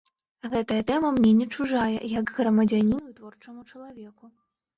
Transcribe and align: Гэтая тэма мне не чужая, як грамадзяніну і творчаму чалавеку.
Гэтая 0.53 0.77
тэма 0.91 1.11
мне 1.17 1.33
не 1.41 1.47
чужая, 1.55 1.99
як 2.19 2.33
грамадзяніну 2.39 2.99
і 3.11 3.15
творчаму 3.21 3.61
чалавеку. 3.71 4.25